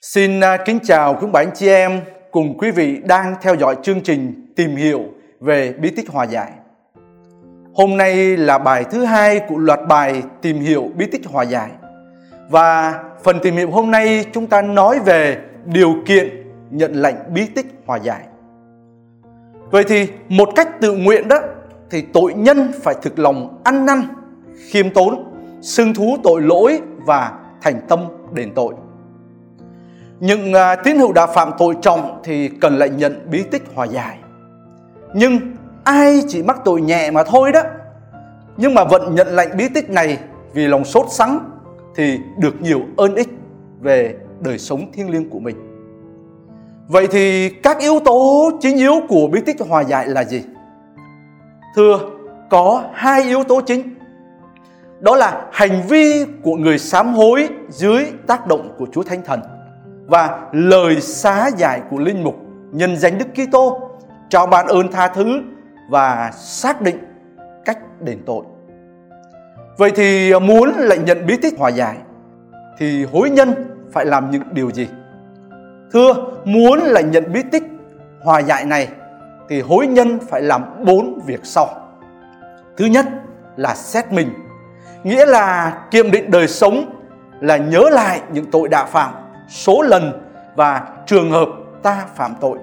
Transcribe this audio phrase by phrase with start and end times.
[0.00, 2.00] Xin à, kính chào quý bạn chị em
[2.30, 5.04] cùng quý vị đang theo dõi chương trình tìm hiểu
[5.40, 6.52] về bí tích hòa giải.
[7.74, 11.70] Hôm nay là bài thứ hai của loạt bài tìm hiểu bí tích hòa giải.
[12.50, 16.28] Và phần tìm hiểu hôm nay chúng ta nói về điều kiện
[16.70, 18.22] nhận lệnh bí tích hòa giải.
[19.70, 21.38] Vậy thì một cách tự nguyện đó
[21.90, 24.02] thì tội nhân phải thực lòng ăn năn,
[24.70, 25.24] khiêm tốn,
[25.60, 28.00] xưng thú tội lỗi và thành tâm
[28.32, 28.74] đền tội.
[30.20, 33.86] Những à, tín hữu đã phạm tội trọng thì cần lại nhận bí tích hòa
[33.86, 34.18] giải.
[35.14, 35.40] Nhưng
[35.84, 37.62] ai chỉ mắc tội nhẹ mà thôi đó.
[38.56, 40.18] Nhưng mà vẫn nhận lệnh bí tích này
[40.52, 41.50] vì lòng sốt sắng
[41.96, 43.28] thì được nhiều ơn ích
[43.80, 45.56] về đời sống thiêng liêng của mình.
[46.88, 50.42] Vậy thì các yếu tố chính yếu của bí tích hòa giải là gì?
[51.76, 51.98] Thưa,
[52.50, 53.94] có hai yếu tố chính.
[55.00, 59.40] Đó là hành vi của người sám hối dưới tác động của Chúa Thánh Thần
[60.08, 62.36] và lời xá giải của linh mục
[62.72, 63.90] nhân danh Đức Kitô
[64.28, 65.42] trao ban ơn tha thứ
[65.90, 66.98] và xác định
[67.64, 68.44] cách đền tội.
[69.78, 71.96] Vậy thì à, muốn lại nhận bí tích hòa giải
[72.78, 73.54] thì hối nhân
[73.92, 74.88] phải làm những điều gì?
[75.92, 77.62] Thưa, muốn lại nhận bí tích
[78.22, 78.88] hòa giải này
[79.48, 81.68] thì hối nhân phải làm bốn việc sau.
[82.76, 83.06] Thứ nhất
[83.56, 84.30] là xét mình,
[85.04, 86.84] nghĩa là kiềm định đời sống
[87.40, 89.14] là nhớ lại những tội đã phạm
[89.48, 90.12] số lần
[90.56, 91.48] và trường hợp
[91.82, 92.58] ta phạm tội.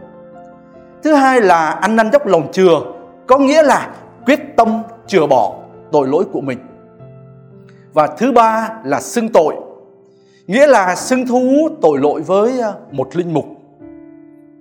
[1.04, 2.82] Thứ hai là ăn năn dốc lòng chừa,
[3.28, 3.90] có nghĩa là
[4.26, 5.56] quyết tâm chừa bỏ
[5.92, 6.60] tội lỗi của mình.
[7.94, 9.56] Và thứ ba là xưng tội,
[10.48, 13.46] nghĩa là xưng thú tội lỗi với ờ, một linh mục.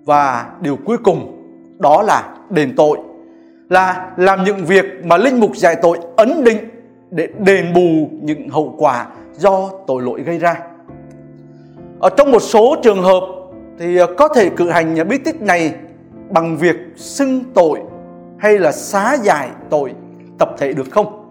[0.04, 1.42] Và điều cuối cùng
[1.78, 2.98] đó là đền tội,
[3.68, 6.58] là làm những việc mà linh mục dạy tội ấn định
[7.10, 10.56] để đền bù những hậu quả do tội lỗi gây ra.
[12.00, 13.22] Ở trong một số trường hợp
[13.78, 15.74] thì ờ, có thể cử hành bí tích này
[16.30, 17.80] bằng việc xưng tội
[18.38, 19.94] hay là xá giải tội
[20.38, 21.30] tập thể được không?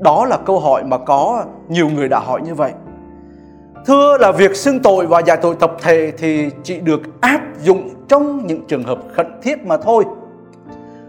[0.00, 2.72] Đó là câu hỏi mà có nhiều người đã hỏi như vậy.
[3.86, 7.90] Thưa là việc xưng tội và giải tội tập thể thì chỉ được áp dụng
[8.08, 10.04] trong những trường hợp khẩn thiết mà thôi.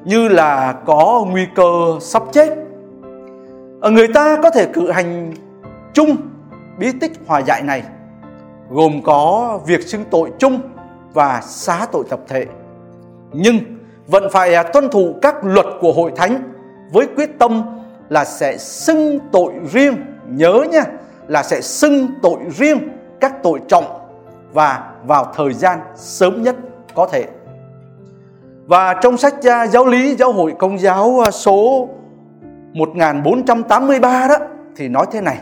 [0.05, 1.71] Như là có nguy cơ
[2.01, 2.57] sắp chết.
[3.81, 5.33] Ờ, người ta có thể cử hành
[5.93, 6.15] chung
[6.79, 7.83] bí tích hòa giải này
[8.69, 10.59] gồm có việc xưng tội chung
[11.13, 12.45] và xá tội tập thể.
[13.33, 13.59] Nhưng
[14.07, 16.43] vẫn phải à, tuân thủ các luật của hội thánh
[16.91, 17.63] với quyết tâm
[18.09, 19.95] là sẽ xưng tội riêng,
[20.27, 20.83] nhớ nha,
[21.27, 22.79] là sẽ xưng tội riêng
[23.19, 23.85] các tội trọng
[24.53, 26.55] và vào thời gian sớm nhất
[26.95, 27.25] có thể.
[28.65, 31.89] Và trong sách à, giáo lý giáo hội công giáo à, số
[32.73, 34.37] 1483 đó
[34.75, 35.37] thì nói thế này.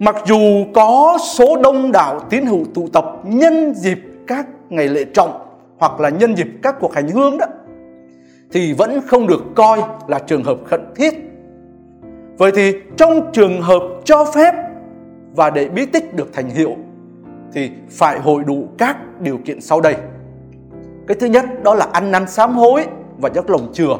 [0.00, 5.04] Mặc dù có số đông đảo tín hữu tụ tập nhân dịp các ngày lễ
[5.14, 5.30] trọng
[5.78, 7.46] hoặc là nhân dịp các cuộc hành hương đó,
[8.52, 11.14] thì vẫn không được coi là trường hợp khẩn thiết.
[12.36, 14.54] Vậy thì trong trường hợp cho phép
[15.36, 16.76] và để bí tích được thành hiệu,
[17.52, 19.94] thì phải hội đủ các điều kiện sau đây.
[21.06, 22.86] Cái thứ nhất đó là ăn năn sám hối
[23.18, 23.96] và dốc lòng chừa.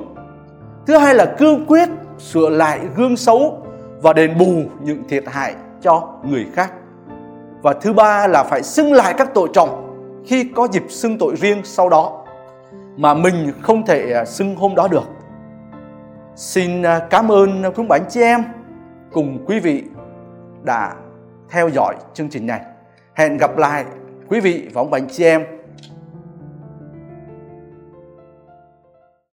[0.86, 1.88] Thứ hai là cương quyết
[2.18, 3.66] sửa lại gương xấu
[4.02, 6.72] và đền bù những thiệt hại cho người khác.
[7.62, 9.84] Và thứ ba là phải xưng lại các tội trọng
[10.26, 12.24] khi có dịp xưng tội riêng sau đó,
[12.96, 15.08] mà mình không thể à, xưng hôm đó được.
[16.36, 18.44] Xin à, cảm ơn quý bạn chị em
[19.12, 19.84] cùng quý vị
[20.62, 20.94] đã
[21.50, 22.60] theo dõi chương trình này.
[23.14, 23.84] Hẹn gặp lại
[24.28, 25.57] quý vị và ông bạn chị em